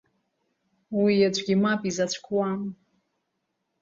Уи 1.01 1.13
аӡәгьы 1.27 1.55
мап 1.63 1.81
изацәкуам. 1.89 2.61